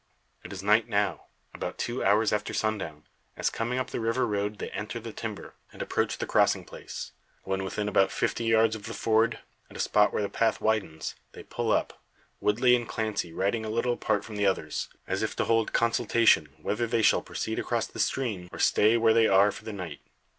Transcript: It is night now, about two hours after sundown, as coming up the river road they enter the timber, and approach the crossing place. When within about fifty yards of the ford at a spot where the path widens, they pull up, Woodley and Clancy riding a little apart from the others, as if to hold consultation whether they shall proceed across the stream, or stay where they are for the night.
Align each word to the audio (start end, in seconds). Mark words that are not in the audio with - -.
It 0.43 0.51
is 0.51 0.63
night 0.63 0.89
now, 0.89 1.25
about 1.53 1.77
two 1.77 2.03
hours 2.03 2.33
after 2.33 2.55
sundown, 2.55 3.03
as 3.37 3.51
coming 3.51 3.77
up 3.77 3.91
the 3.91 3.99
river 3.99 4.25
road 4.25 4.57
they 4.57 4.71
enter 4.71 4.99
the 4.99 5.13
timber, 5.13 5.53
and 5.71 5.79
approach 5.79 6.17
the 6.17 6.25
crossing 6.25 6.65
place. 6.65 7.11
When 7.43 7.63
within 7.63 7.87
about 7.87 8.11
fifty 8.11 8.45
yards 8.45 8.75
of 8.75 8.85
the 8.87 8.95
ford 8.95 9.37
at 9.69 9.77
a 9.77 9.79
spot 9.79 10.11
where 10.11 10.23
the 10.23 10.27
path 10.27 10.59
widens, 10.59 11.13
they 11.33 11.43
pull 11.43 11.71
up, 11.71 12.01
Woodley 12.39 12.75
and 12.75 12.87
Clancy 12.87 13.31
riding 13.31 13.63
a 13.63 13.69
little 13.69 13.93
apart 13.93 14.25
from 14.25 14.37
the 14.37 14.45
others, 14.47 14.89
as 15.05 15.21
if 15.21 15.35
to 15.35 15.45
hold 15.45 15.71
consultation 15.71 16.47
whether 16.59 16.87
they 16.87 17.03
shall 17.03 17.21
proceed 17.21 17.59
across 17.59 17.85
the 17.85 17.99
stream, 17.99 18.49
or 18.51 18.57
stay 18.57 18.97
where 18.97 19.13
they 19.13 19.27
are 19.27 19.51
for 19.51 19.65
the 19.65 19.71
night. 19.71 19.99